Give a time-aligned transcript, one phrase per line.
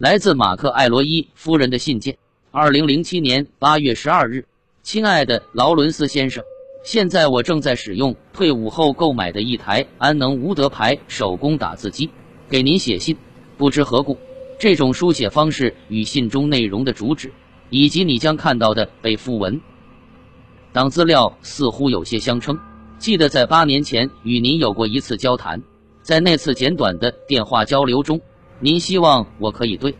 [0.00, 2.16] 来自马克·艾罗伊夫人的信件，
[2.50, 4.46] 二零零七年八月十二日。
[4.82, 6.42] 亲爱的劳伦斯先生，
[6.82, 12.08] 现在我正在使用退伍后购买的一台安能无德牌手工打字机
[12.48, 13.14] 给您写信。
[13.58, 14.16] 不知何故，
[14.58, 17.30] 这种书写方式与信中内容的主旨
[17.68, 19.60] 以及你将看到的备附文
[20.72, 22.58] 等资料似乎有些相称。
[22.98, 25.62] 记得在八年前与您有过一次交谈，
[26.00, 28.18] 在那次简短的电话交流中。
[28.62, 29.94] 您希望我可以对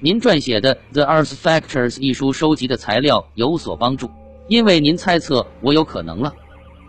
[0.00, 4.10] 您撰写的《The Earth Factors》一书收集的材料有所帮助，
[4.48, 6.32] 因为您猜测我有可能了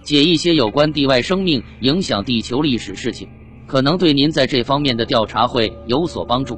[0.01, 3.27] 解一些有关地外生命影响地球历史事情，
[3.67, 6.57] 可能对您在这方面的调查会有所帮助。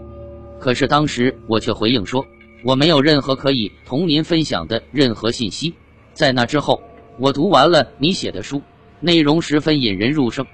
[0.60, 2.24] 可是当时我却回应说，
[2.64, 5.74] 我没有任何可以同您分享的任何信息。
[6.14, 6.84] 在那之后，
[7.18, 8.62] 我读完了你写的书，
[9.00, 10.46] 内容十分引人入胜。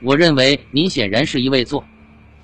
[0.00, 1.82] 我认为您显然是一位做。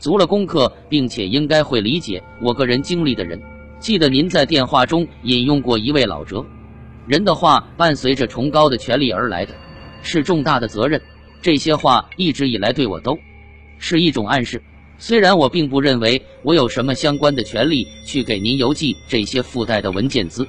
[0.02, 3.41] 足了功课，并且应该会理解我个人经历的人。
[3.79, 6.45] 记得您在电话中引用过一位老哲
[7.07, 9.54] 人的话：“伴随着崇高的权力而来的
[10.02, 11.01] 是重大的责任。”
[11.41, 13.16] 这些话一直以来对我都
[13.79, 14.60] 是一种暗示。
[14.99, 20.45] 虽然我并不认为我有什么相关的权利去给您邮寄这些附带的文件资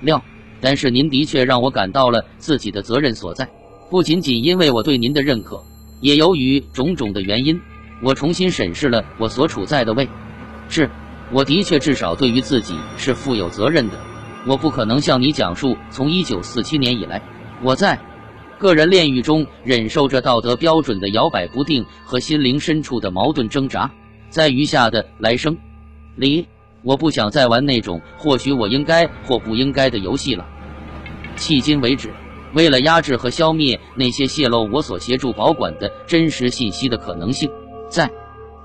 [0.00, 0.22] 料，
[0.58, 3.46] 但是您的确让我感到了自己的责任所在。
[3.90, 5.62] 不仅仅因为我对您的认可，
[6.00, 7.60] 也由于种种的原因。
[8.02, 10.08] 我重新审视了我所处在的位
[10.68, 10.90] 置，
[11.32, 13.94] 我的确至少对于自己是负有责任的。
[14.46, 17.20] 我不可能向你讲述从1947年以来
[17.62, 17.98] 我在
[18.58, 23.90] 个人炼狱中忍受着道德标准的摇摆不定和心灵深处的矛盾挣扎。
[24.28, 25.56] 在余下的来生
[26.16, 26.46] 里，
[26.82, 30.46] 我不想再玩那种或许我应该或不应该的游戏了。
[31.36, 32.10] 迄今为止，
[32.54, 37.50] 为了压制和消灭那些泄露我所协助保管的真实信息的可能性。
[37.88, 38.10] 在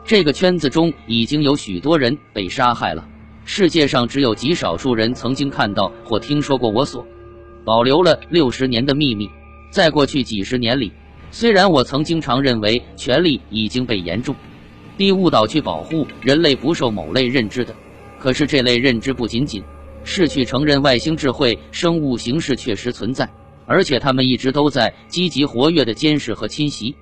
[0.04, 3.08] 这个圈子中，已经有许多人被杀害了。
[3.46, 7.06] 世界上只有极少数人曾经看到或听说过我所
[7.66, 9.30] 保留了六十年的秘密。
[9.72, 10.92] 在过去几十年里，
[11.32, 14.36] 虽然我曾经常认为权力已经被严重
[14.98, 17.74] 地误导去保护人类不受某类认知的，
[18.20, 19.64] 可是这类认知不仅仅
[20.04, 23.30] 是去承认外星智慧生物形式确实存在，
[23.66, 26.96] 而且他们一直都在积极活跃的监视和侵袭。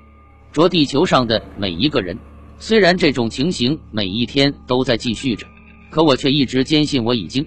[0.51, 2.17] 着地球上的每一个人，
[2.57, 5.45] 虽然这种情形每一天都在继续着，
[5.89, 7.45] 可我却一直坚信我已经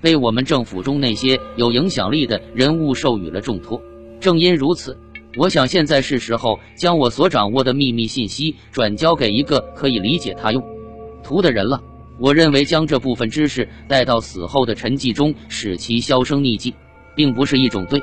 [0.00, 3.80] 被我们政府中那些有影响力的人物授予了重托。
[4.20, 4.96] 正因如此，
[5.36, 10.62] 我想现在是时候将我所掌握的秘密信息转交给一个可以理解他用
[11.22, 11.82] 途的人了。
[12.18, 16.72] 我认为将这部分知识带到死后的沉寂中，使其销声匿迹，
[17.16, 18.00] 并不是一种对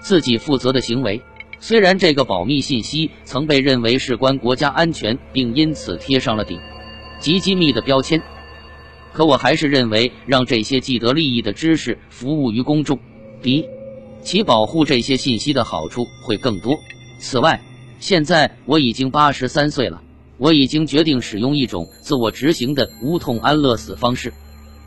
[0.00, 1.20] 自己负责的行为。
[1.62, 6.60] 虽然这个保密信息曾被认为事关国家安全，并因此贴上了顶
[7.20, 8.20] 级机密的标签，
[9.12, 12.98] 可我还是认为让这些既得利益的知识服务于公众，
[13.40, 13.64] 比
[14.24, 16.76] 其保护这些信息的好处会更多。
[17.20, 17.62] 此外，
[18.00, 20.02] 现在我已经八十三岁了，
[20.38, 24.34] 我已经决定使用一种自我执行的无痛安乐死方式，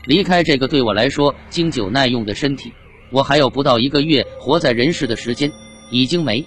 [0.04, 2.70] 离开这个对我来说经久耐用的身体。
[3.10, 5.50] 我还有不到一个月活在人世的时间，
[5.90, 6.44] 已经没。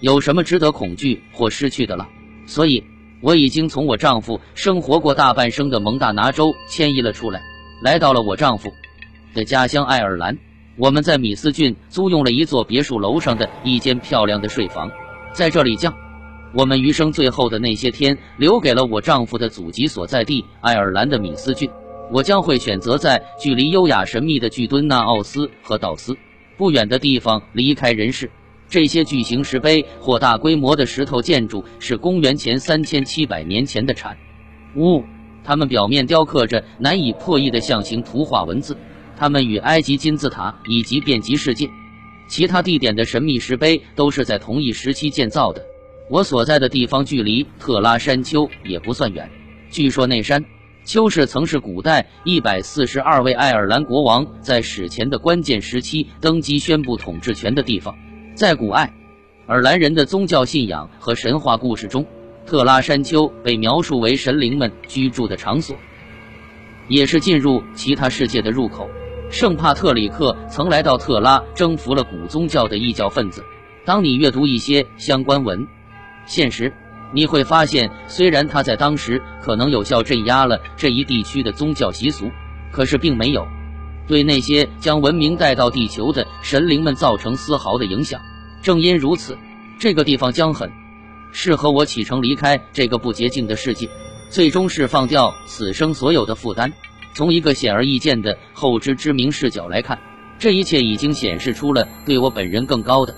[0.00, 2.08] 有什么值得恐惧或失去的了？
[2.46, 2.84] 所以，
[3.20, 7.40] 我已经从我丈夫生活过大半生的蒙大拿州迁移了出来，
[7.82, 8.70] 来到了我丈夫
[9.34, 10.36] 的家乡爱尔兰。
[10.76, 14.90] 我们在米斯郡租用了一座别墅楼上的一间漂亮的睡房，
[15.32, 15.94] 在这里将
[16.52, 21.70] 我们余生最后的那些天留给了我丈夫的祖籍所在地爱尔兰的米斯郡。
[22.10, 26.14] 我将会选择在距离优雅神秘的巨敦纳奥斯和道斯
[26.58, 28.30] 不远的地方离开人世。
[28.74, 34.16] 这些巨型石碑或大规模的石头建筑是公元前三千七百年前的产
[34.74, 35.04] 物，
[35.44, 38.76] 它们表面雕刻着难以破译的象形图画文字。
[39.16, 41.70] 它们与埃及金字塔以及遍及世界
[42.28, 45.64] 其他地点的神秘石碑都是在同一时期建造的。
[46.10, 49.30] 我所在的地方距离特拉山丘也不算远，
[49.70, 50.44] 据说那山
[50.84, 57.96] 丘是曾是古代一百四十二位爱尔兰国王在史前的关键时期登基宣布统治权的地方。
[58.34, 58.92] 在古爱
[59.46, 62.04] 尔兰人的宗教信仰和神话故事中，
[62.44, 65.76] 特拉山丘被描述为神灵们居住的场所，
[66.88, 68.90] 也是进入其他世界的入口。
[69.30, 73.44] 圣帕特里克曾来到特拉，征服了古宗教的异教分子。
[73.84, 75.64] 当你阅读一些相关文
[76.26, 76.72] 献时，
[77.12, 82.28] 你会发现，虽然他在当时可能有效镇压了这一地区的宗教习俗，
[82.72, 83.46] 可是并没有。
[84.06, 88.20] 对那些将文明带到地球的神灵们造成丝毫的影响。
[88.62, 89.36] 正因如此，
[89.78, 90.70] 这个地方将很
[91.32, 93.88] 适合我启程离开这个不洁净的世界，
[94.30, 96.72] 最终释放掉此生所有的负担。
[97.14, 99.98] 从一个显而易见的后知之明视角来看，
[100.38, 103.14] 这一切已经显示出了对我本人更高的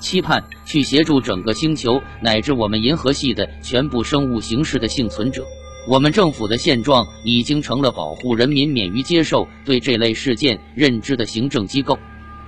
[0.00, 5.46] 期盼，去协助整个星球乃至我们银河系的全部生物形式的幸存者。
[5.86, 11.98] 我们政府的现状已经成了保护人民免于接受对这类事件认知的行政机构，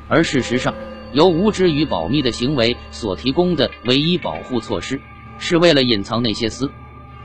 [0.08, 0.72] 而事实上，
[1.12, 5.00] 由无知与保密的行为所提供的唯一保护措施，
[5.38, 6.70] 是为了隐藏那些私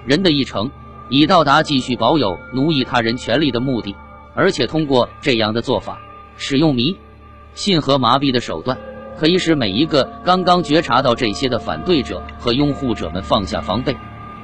[0.05, 0.69] 人的议程。
[1.11, 3.95] 以到达继续保有奴役他人权利的目的，
[4.35, 5.99] 而且通过这样的做法，
[6.37, 6.95] 使用迷
[7.55, 8.77] 信和麻痹的手段，
[9.17, 13.97] 可以使每一个刚刚觉察到这些的反对者和拥护者们放下防备。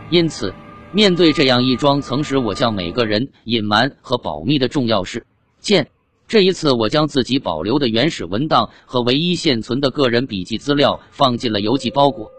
[0.10, 0.56] 因此，
[0.96, 5.26] 面对这样一桩曾使我向每个人隐瞒和保密的重要事
[5.60, 5.90] 件，
[6.26, 12.32] 这一次我将自己保留的原始文档和唯一现存的个人笔记资料放进了邮寄包裹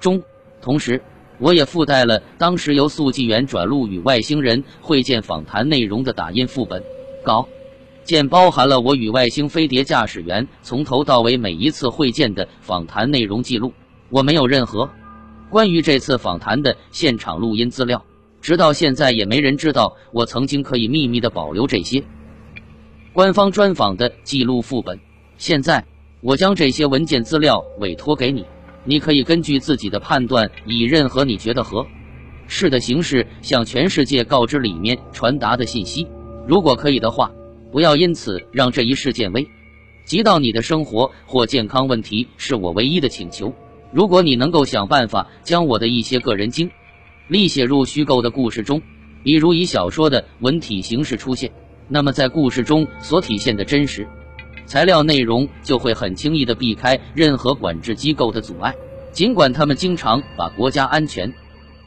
[0.00, 0.22] 中，
[0.62, 1.02] 同时。
[1.38, 6.82] 我也附带了当时由速记员转录与外星人会见访谈内容的打印副本
[7.22, 7.46] 稿
[8.04, 13.70] 件，包含了我与外星飞碟驾驶员从头到尾每一次会见的访谈内容记录。
[14.08, 14.88] 我没有任何
[15.50, 18.04] 关于这次访谈的现场录音资料，
[18.40, 22.02] 直到现在也没人知道我曾经可以秘密的保留这些
[23.12, 24.98] 官方专访的记录副本。
[25.38, 25.84] 现在，
[26.20, 28.44] 我将这些文件资料委托给你。
[28.84, 31.86] 你可以根据自己的判断，以任何你觉得合
[32.46, 36.06] 适的形式向全世界告知里面传达的信息。
[36.46, 37.30] 如果可以的话，
[37.70, 39.46] 不要因此让这一事件危
[40.04, 43.52] 及到你的生活或健康问题，是我唯一的请求。
[43.92, 46.70] 如果你能够想办法将我的一些个人经
[47.26, 48.80] 历写入虚构的故事中，
[49.22, 51.50] 比如以小说的文体形式出现，
[51.88, 54.06] 那么在故事中所体现的真实。
[54.66, 58.74] 材料内容就会很轻易地避开任何管制机构的阻碍，
[59.12, 61.32] 尽管他们经常把国家安全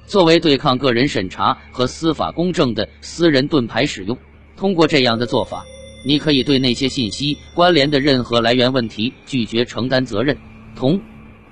[0.07, 4.17] 作为对抗个人审查和司法公正的私人盾牌使用。
[4.57, 5.63] 通过这样的做法，
[6.05, 10.35] 你可以对那些信息关联的任何来源问题拒绝承担责任，
[10.75, 10.99] 同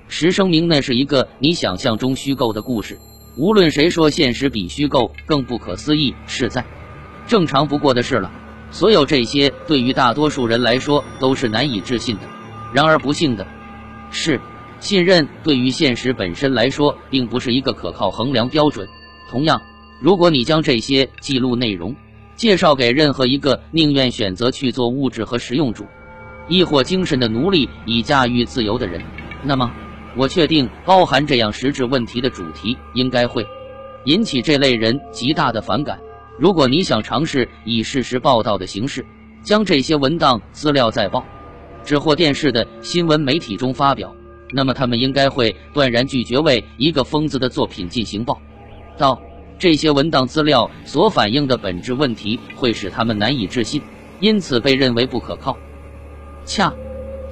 [0.09, 2.97] 时声明那是一个你想象中虚构的故事。
[3.37, 6.65] 无论谁说现实比虚构更不可思议，是在
[7.27, 8.31] 正常不过的事了。
[8.71, 12.21] 所有这些对于大多数人来说都是难以置信的。
[12.73, 13.45] 然而不幸的
[14.11, 14.41] 是，
[14.79, 18.87] 信任对于现实本身来说并不是一个可靠衡量标准。
[19.29, 19.61] 同样，
[20.01, 21.95] 如果你将这些记录内容
[22.35, 25.85] 介绍给任何一个宁愿选择去做物质和实用主
[26.47, 29.03] 亦或精神的奴隶以驾驭自由的人，
[29.43, 29.71] 那么
[30.15, 33.45] 我确定包含这样实质问题的主题应该会
[34.05, 35.99] 引起这类人极大的反感。
[36.37, 39.05] 如果你想尝试以事实报道的形式
[39.43, 41.25] 将这些文档资料在报
[41.83, 44.15] 纸或电视的新闻媒体中发表，
[44.51, 48.39] 那么他们应该会断然拒绝为一个疯子的作品进行报
[48.97, 49.19] 道。
[49.57, 53.81] 这些文档资料所反映的本质问题会使他们难以置信，
[54.21, 55.57] 因此被认为不可靠。
[56.45, 56.73] 恰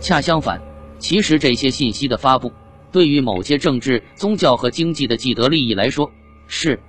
[0.02, 0.62] 恰相反，
[1.00, 2.52] 其实这些信息的发布
[2.98, 6.12] 对于某些政治、宗教和经济的既得利益来说
[6.48, 6.80] 是。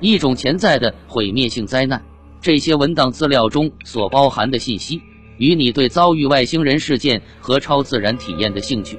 [0.00, 2.02] 一种潜在的毁灭性灾难。
[2.40, 4.98] 这些文档资料中所包含的信息，
[5.36, 8.98] 与你对遭遇外星人事件和超自然体验的兴趣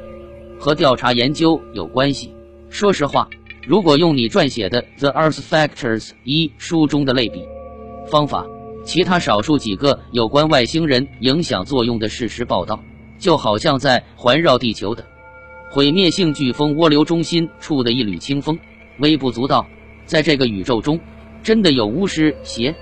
[0.60, 2.32] 和调查研究有关系。
[2.70, 3.28] 说实话，
[3.66, 7.42] 如果用你撰写的《The Earth Factors》一书中的类比
[8.08, 8.46] 方法，
[8.86, 12.80] 其他少数几个有关外星人影响作用的事实报道，
[13.18, 15.04] 就好像在环绕地球的
[15.72, 18.60] 毁灭性飓风涡流中心处的一缕清风，
[19.00, 19.66] 微不足道。
[20.06, 21.00] 在这个宇宙中，
[21.42, 22.76] 真的有巫师、邪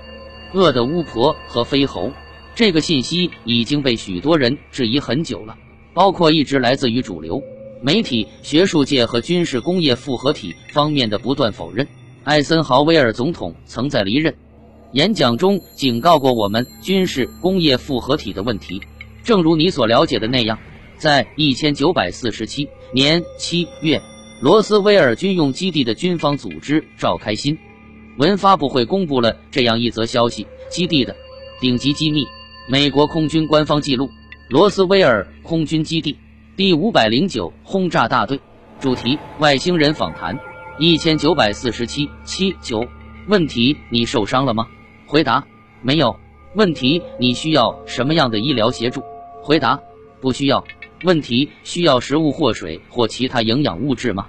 [0.52, 2.10] 恶的巫婆和飞猴。
[2.52, 5.56] 这个信息已经被许多人质疑很久了，
[5.94, 7.40] 包括一直来自于主流
[7.80, 11.86] 媒体、学术界和军事工业复合体方面的不断否认。
[12.24, 14.34] 艾森豪威尔总统曾在离任
[14.92, 18.82] 演讲中警告过我们军事工业复合体的问题。
[19.22, 20.58] 正如你所了解的那样，
[21.00, 24.00] 在一千九百四十七年七月。
[24.42, 27.58] 罗斯威尔军用基地的军方组织召开新
[28.16, 31.14] 闻发布会，公布了这样一则消息：基地的
[31.60, 32.24] 顶级机密。
[32.68, 34.08] 美国空军官方记录：
[34.48, 36.16] 罗斯威尔空军基地
[36.56, 38.38] 第五百零九轰炸大队。
[38.78, 40.38] 主题：外星人访谈。
[40.78, 42.86] 一千九百四十七七九。
[43.26, 44.66] 问题：你受伤了吗？
[45.06, 45.46] 回答：
[45.82, 46.14] 没有。
[46.54, 49.02] 问题：你需要什么样的医疗协助？
[49.42, 49.78] 回答：
[50.20, 50.64] 不需要。
[51.02, 54.26] 问题需要食物或水或其他营养物质吗？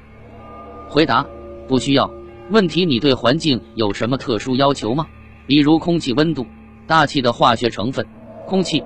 [0.88, 1.26] 回答：
[1.68, 2.10] 不需要。
[2.50, 5.08] 问题你对环境有什么特殊要求吗？
[5.48, 6.46] 比如空气温度、
[6.88, 8.06] 大气的化学成分、
[8.46, 8.84] 空气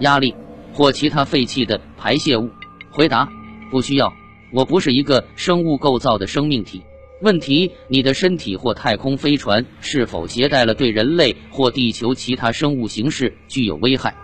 [0.00, 0.34] 压力
[0.72, 2.48] 或其他废气的排泄物？
[2.90, 3.28] 回答：
[3.70, 4.12] 不需要。
[4.52, 6.82] 我不是一个生物构造的生命体，
[7.22, 14.16] 问题：你的身体或太空飞船是否携带了对人类或地球其他生物形式具有危害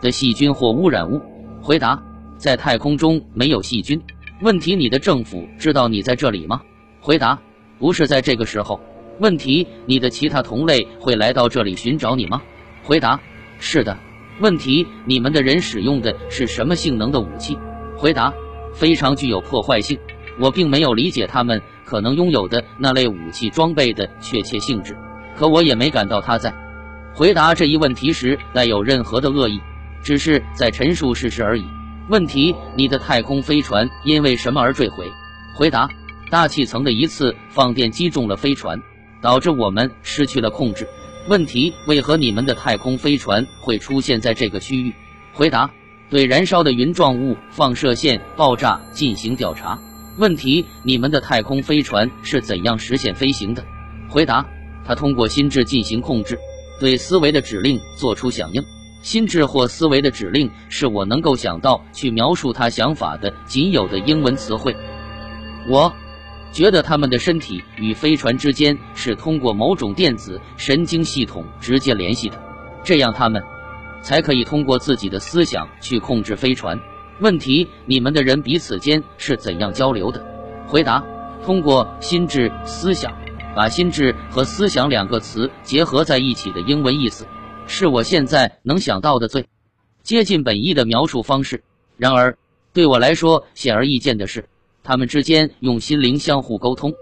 [0.00, 1.20] 的细菌或污染物？
[1.60, 2.02] 回答：
[2.38, 4.00] 在太空中没有细菌。
[4.40, 6.62] 问题：你的政府知道你在这里吗？
[7.00, 7.38] 回答：
[7.78, 8.80] 不是在这个时候。
[9.18, 12.40] 问题：你的其他同类会来到这里寻找你吗？
[12.84, 13.20] 回答：
[13.58, 13.98] 是的。
[14.40, 17.58] 问题：你们的人使用的是什么性能的武器？
[17.96, 18.32] 回答：
[18.72, 19.98] 非常具有破坏性。
[20.40, 24.96] 我并没有理解他们可能拥有的那类武器装备的确切性质，
[25.36, 26.54] 可我也没感到他在
[27.12, 29.60] 回答这一问题时带有任何的恶意，
[30.00, 31.64] 只是在陈述事实而已。
[32.08, 35.10] 问题：你的太空飞船因为什么而坠毁？
[35.54, 35.88] 回答：
[36.30, 38.80] 大气层的一次放电击中了飞船。
[39.20, 40.86] 导致我们失去了控制。
[41.28, 44.94] 问题：为何你们的太空飞船会出现在这个区域？
[45.32, 45.70] 回答：
[46.08, 49.78] 对燃烧的云状物放射线爆炸进行调查。
[50.16, 53.64] 问题：你们的太空飞船是怎样实现飞行的？
[54.08, 54.46] 回答：
[54.84, 56.38] 它通过心智进行控制，
[56.80, 58.62] 对思维的指令做出响应。
[59.08, 64.76] 心智或思维的指令是我能够想到去描述他想法的仅有的英文词汇。
[65.66, 65.90] 我。
[66.52, 72.38] 觉得他们的身体与飞船之间是通过某种电子神经系统直接联系的，
[72.82, 73.42] 这样他们
[74.02, 76.78] 才可以通过自己的思想去控制飞船。
[77.20, 80.22] 问题：你们的人彼此间是怎样交流的？
[80.66, 81.02] 回答：
[81.42, 83.10] 通过心智思想。
[83.56, 87.26] 把心智和思想两个词结合在一起的英文意思，
[87.68, 89.46] 是我现在能想到的最
[90.02, 91.62] 接近本意的描述方式。
[91.96, 92.36] 然而，
[92.72, 94.48] 对我来说显而易见的是。
[94.82, 96.94] 他们之间用心灵相互沟通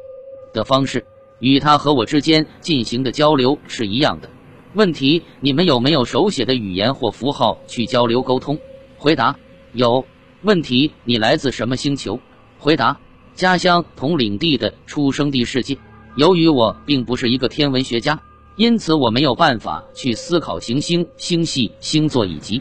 [0.53, 1.07] 的方式，
[1.39, 4.29] 与他和我之间进行的交流是一样的。
[4.75, 8.59] 问题：你们有没有手写的语言或符号去交流沟通？
[8.99, 9.39] 回答：
[9.73, 10.05] 有。
[10.43, 12.19] 问题：你来自什么星球？
[12.59, 12.99] 回答：
[13.35, 15.79] 家乡同领地的出生地世界。
[16.17, 18.21] 由于我并不是一个天文学家，
[18.57, 22.61] 因此我没有办法去思考行星、星系、星座以及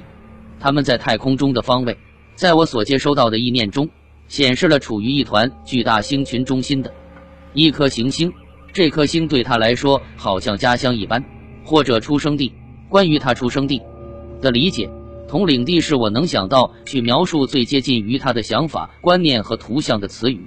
[0.60, 1.98] 它们在太空中的方位。
[2.36, 3.90] 在我所接收到的意念中。
[4.28, 6.92] 显示了处于一团巨大星群中心的
[7.54, 8.34] 一颗行星，
[8.74, 11.24] 这颗星对他来说好像家乡一般，
[11.64, 12.52] 或者出生地。
[12.90, 13.80] 关于他出生地
[14.42, 14.90] 的理解，
[15.28, 20.44] 同领地是我能想到去描述最接近于他的想法、观念和图像的词语。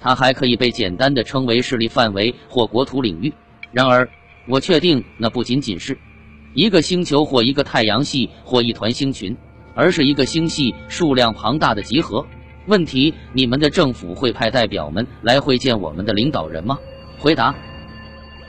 [0.00, 3.30] 它还可以被简单的称为势力范围或国土领域。
[3.70, 4.08] 然而，
[4.50, 5.96] 我确定那不仅仅是
[6.54, 9.36] 一个星球或一个太阳系或一团星群，
[9.74, 12.26] 而是一个星系数量庞大的集合。
[12.66, 16.78] 问题：你们的政府会派代表们来会见我们的领导人吗？
[17.18, 17.54] 回答：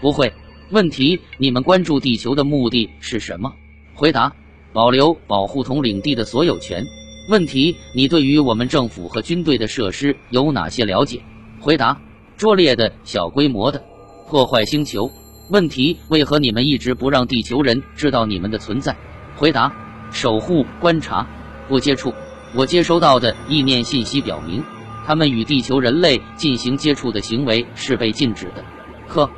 [0.02, 0.34] 不会。
[0.72, 3.54] 问题：你们关注地球的目的是什么？
[3.94, 4.34] 回答：
[4.74, 6.84] 保留、保护同领地的所有权。
[7.30, 11.22] 问题：你对于我们政府和军队的设施有哪些了解？
[11.60, 12.02] 回答：
[12.38, 13.84] 拙劣的、小规模的，
[14.28, 15.12] 破坏星球。
[15.52, 18.96] 问题：为何你们一直不让地球人知道你们的存在？
[19.36, 19.70] 回答：
[20.10, 21.28] 守护、观察、
[21.68, 22.14] 不接触。
[22.56, 24.64] 我接收到的意念信息表明，
[25.06, 28.64] 他们与地球人类进行接触的行为是被禁止的。
[29.10, 29.30] 可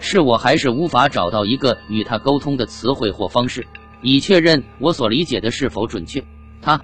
[0.00, 3.64] 是我还是无法找到一个与他沟通的词汇或方式，
[4.00, 6.24] 以确认我所理解的是否准确。
[6.60, 6.80] 他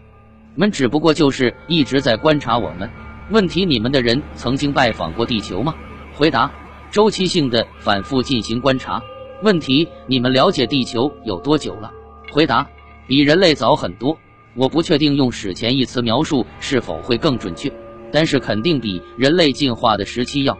[0.55, 2.89] 们只不过就是一直在观察我们。
[3.31, 5.75] 问题：你们的人曾经拜访过地球吗？
[6.15, 6.53] 回答：
[6.91, 9.03] 周期性的反复进行观察。
[9.43, 11.93] 问题：你们了解地球有多久了？
[12.33, 12.67] 回答：
[13.07, 14.19] 比人类早很多。
[14.55, 17.71] 我不确定用“史前”一词描述是否会更准确，
[18.11, 20.59] 但是肯定比人类进化的时期要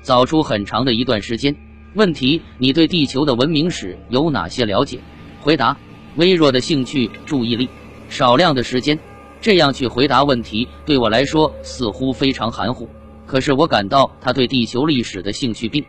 [0.00, 1.54] 早出很长的一段时间。
[1.94, 5.00] 问题：你对地球的文明史有哪些了解？
[5.40, 5.76] 回答：
[6.16, 7.68] 微弱的兴趣、注意力、
[8.08, 8.98] 少量的时间。
[9.40, 12.88] 这样去回答问题对我来说似乎非常含糊。
[13.26, 15.84] 可是我感到他对地球历史的兴趣并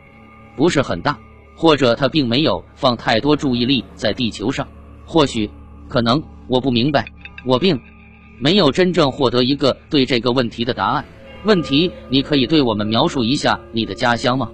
[0.55, 1.17] 不是很大，
[1.55, 4.67] 或者他并没有放太多注意力在地球上。
[5.05, 5.49] 或许，
[5.87, 7.05] 可能，我不明白。
[7.45, 7.79] 我并
[8.39, 11.05] 没有真正获得一个对这个问题的答案。
[11.43, 14.49] 问题：你可以对我们描述一下你的家乡吗？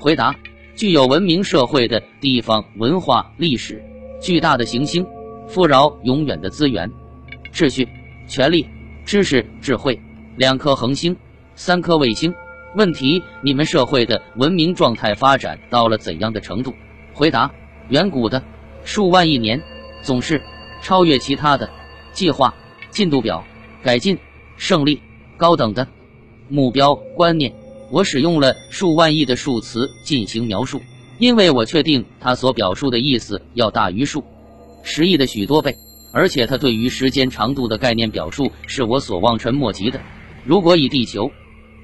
[0.00, 0.34] 回答：
[0.74, 3.80] 具有文明社会的地方，文化历史，
[4.20, 5.06] 巨大的行星，
[5.46, 6.90] 富饶永远的资源，
[7.52, 7.86] 秩序，
[8.26, 8.66] 权力，
[9.04, 9.96] 知识，智慧，
[10.36, 11.16] 两颗恒星，
[11.64, 12.34] 三颗卫星。
[12.74, 16.74] 问题：你们社会的文明状态发展到了怎样的程度？
[17.14, 17.52] 回答：
[17.88, 18.42] 远古的，
[18.82, 19.62] 数万亿年，
[20.02, 20.42] 总是
[20.82, 21.70] 超越其他的。
[22.12, 22.52] 计划
[22.90, 23.44] 进度表
[23.80, 24.18] 改进
[24.56, 25.00] 胜利
[25.36, 25.86] 高等的
[26.48, 27.54] 目标观念，
[27.92, 30.82] 我使用了数万亿的数词进行描述，
[31.20, 34.24] 因为我确定它所表述的意思要大于数
[34.82, 35.76] 十亿的许多倍，
[36.12, 40.00] 而且它对于时间长度的概念表述是我所望尘莫及的。
[40.44, 41.30] 如果以地球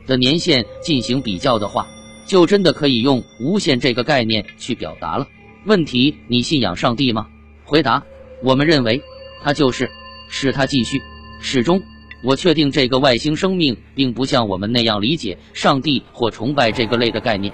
[0.09, 1.87] 的年限进行比较的话，
[2.27, 5.29] 就真的可以用无限这个概念去表达了。
[5.67, 7.29] 问题：你信仰上帝吗？
[7.65, 8.03] 回答：
[8.43, 9.01] 我们认为
[9.43, 9.89] 他就是。
[10.31, 11.01] 使他继续。
[11.41, 11.81] 始终，
[12.23, 17.51] 我确定这个外星生命并不像我们那样理解上帝或崇拜这个类的概念。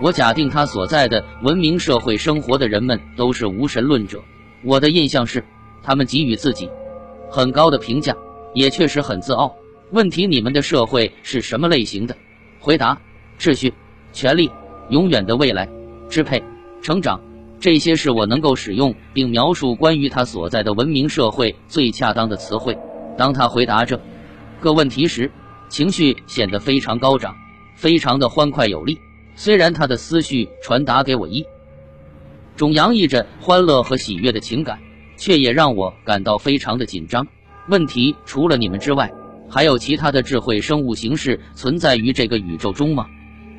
[0.00, 4.22] 我假定他所在的文明社会生活的人们都是无神论者。
[4.64, 5.44] 我的印象是，
[5.82, 6.70] 他们给予自己
[7.30, 8.16] 很高的评价，
[8.54, 9.54] 也确实很自傲。
[9.92, 12.16] 问题：你们的社会是什么类型的？
[12.58, 13.00] 回答：
[13.38, 13.72] 秩序。
[14.12, 14.50] 权力，
[14.88, 15.68] 永远的未来，
[16.08, 16.42] 支配，
[16.80, 17.20] 成长，
[17.60, 22.76] 这些是我能够使用并描述关于他所在的文明社会最恰当的词汇。
[23.18, 24.00] 当他回答这
[24.58, 25.30] 个问题时，
[25.68, 27.36] 情绪显得非常高涨，
[27.74, 28.98] 非常的欢快有力。
[29.34, 31.44] 虽然他的思绪传达给我一
[32.56, 34.78] 种洋溢着欢乐和喜悦的情感，
[35.18, 37.26] 却也让我感到非常的紧张。
[37.68, 39.12] 问题：除了你们之外，
[39.48, 43.06] 还有其他的智慧生物形式存在于这个宇宙中吗？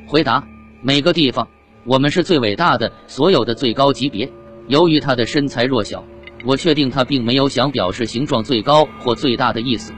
[0.07, 0.43] 回答：
[0.81, 1.47] 每个地方，
[1.85, 4.31] 我们是最伟大的，所有的最高级别。
[4.67, 6.03] 由于他的身材弱小，
[6.45, 9.93] 我确定他并没有想表示形状最高或最大的意思。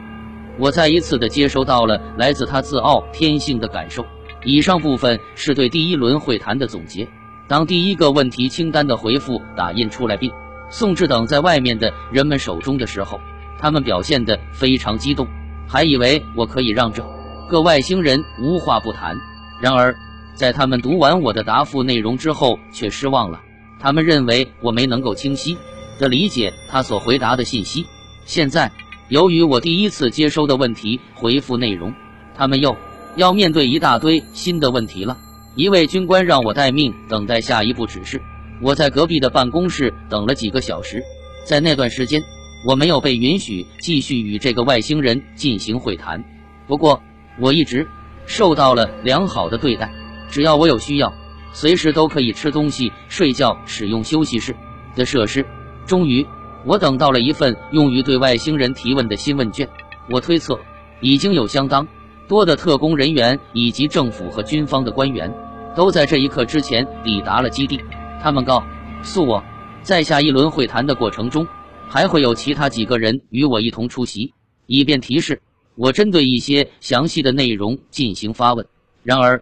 [0.58, 4.06] 我再一次的接收到了来自他自傲天性的感受。
[4.46, 7.08] 以上部分是对第一轮会谈的总结。
[7.48, 10.32] 当第一个问题清单的回复打印出来并
[10.70, 13.20] 送至等在外面的人们手中的时候，
[13.58, 15.28] 他们表现得非常激动，
[15.72, 17.06] 还以为我可以让这
[17.48, 19.16] 个外星人无话不谈。
[19.62, 19.96] 然而，
[20.34, 23.40] 在他们读完我的答复内容之后，却失望了。
[23.80, 25.56] 他们认为我没能够清晰
[26.00, 27.86] 地理解他所回答的信息。
[28.26, 28.72] 现在，
[29.10, 31.94] 由于我第一次接收的问题回复内容，
[32.36, 32.76] 他们又
[33.16, 35.18] 要面对一大堆新的问题了。
[35.56, 38.20] 一位军官让我待命，等待下一步指示。
[38.62, 41.04] 我在隔壁的办公室等了几个小时，
[41.46, 42.24] 在那段时间，
[42.66, 46.24] 我没有被允许继续与这个外星人进行会谈。
[46.68, 47.02] 不过，
[47.40, 47.88] 我一直。
[48.26, 49.92] 受到了良好的对待，
[50.30, 51.12] 只要我有需要，
[51.52, 54.56] 随时都可以吃东西、睡觉、使用休息室
[54.96, 55.44] 的设施。
[55.88, 56.24] 终于，
[56.64, 59.68] 我等到了一份用于对外星人提问的新问卷。
[60.12, 60.60] 我推测，
[61.02, 61.88] 已经有相当
[62.28, 65.34] 多的特工人员以及政府和军方的官员
[65.76, 67.82] 都在这一刻之前抵达了基地。
[68.22, 68.64] 他们告
[69.02, 69.44] 诉我，
[69.82, 71.48] 在下一轮会谈的过程中，
[71.90, 74.32] 还会有其他几个人与我一同出席，
[74.68, 75.42] 以便提示。
[75.74, 78.68] 我针对一些详细的内容进行发问，
[79.02, 79.42] 然而，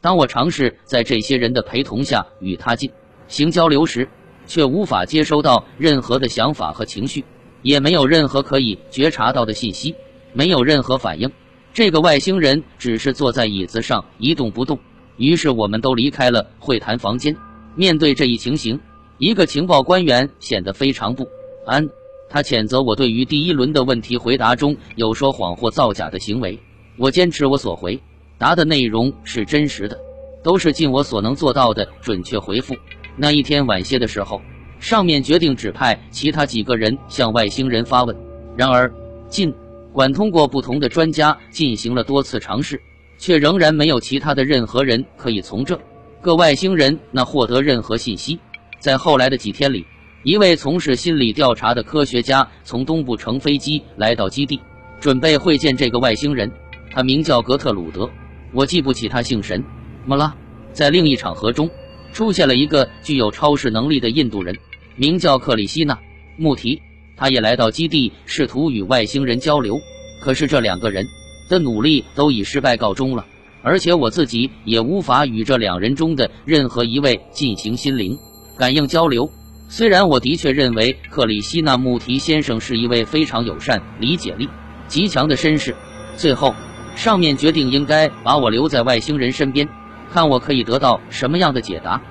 [0.00, 2.90] 当我尝试在这些人的陪同下与他进
[3.28, 4.08] 行交流时，
[4.46, 7.22] 却无法接收到任何的想法和情绪，
[7.62, 9.94] 也没有任何可以觉察到的信息，
[10.32, 11.30] 没有任何反应。
[11.74, 14.78] 这个外星人只是坐在椅子上一动不动。
[15.18, 17.36] 于是，我们都离开了会谈房间。
[17.74, 18.80] 面对这一情形，
[19.18, 21.28] 一个情报官员显得非常不
[21.70, 21.88] 安。
[22.28, 26.58] 他谴责我对于第一轮的问题回答中有说谎或造假的行为。
[26.96, 28.00] 我坚持我所回
[28.38, 29.98] 答的内容是真实的，
[30.42, 32.74] 都是尽我所能做到的准确回复。
[33.16, 34.40] 那一天晚些的时候，
[34.78, 38.16] 上面决定指派其他几个人向外星人发问。
[38.56, 38.92] 然而，
[39.28, 39.52] 尽
[39.92, 42.80] 管通过不同的专家进行了多次尝试，
[43.18, 45.78] 却仍然没有其他的任何人可以从这
[46.20, 48.38] 个外星人那获得任何信息。
[48.78, 49.84] 在后来的几天里。
[50.22, 54.60] 一位从事心理调查的科学家从东部乘飞机来到基地，
[55.00, 56.52] 准备会见这个外星人。
[56.90, 58.10] 他名叫格特鲁德，
[58.52, 59.64] 我记不起他姓什
[60.04, 60.34] 么了。
[60.74, 61.70] 在另一场合中，
[62.12, 64.54] 出现了一个具有超视能力的印度人，
[64.94, 65.98] 名叫克里希纳
[66.36, 66.82] 穆提。
[67.16, 69.80] 他也来到基地，试图与外星人交流。
[70.20, 71.06] 可是这两个人
[71.48, 73.24] 的努力都以失败告终了，
[73.62, 78.18] 而且我自己也无法与这两人中的任何一位进行心灵
[78.58, 79.30] 感应交流。
[79.72, 84.48] 虽然我的确认为克里希那穆提先生是一位非常友善、理解力
[84.88, 85.76] 极强的绅士，
[86.16, 86.56] 最后
[86.96, 89.68] 上面决定应该把我留在外星人身边，
[90.12, 92.02] 看我可以得到什么样的解答。